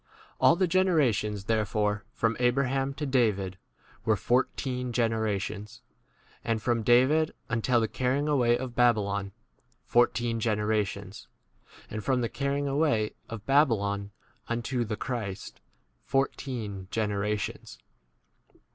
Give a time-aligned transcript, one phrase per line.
[0.01, 0.37] l?
[0.39, 3.59] All the generations, therefore, from Abraham to David
[4.03, 5.83] [were] fourteen generations;
[6.43, 9.31] and from David until the carrying away of Babylon,
[9.85, 11.27] fourteen generations;
[11.87, 14.09] and from the carrying away of Babylon
[14.47, 15.61] unto the Christ,
[16.03, 17.77] fourteen generations.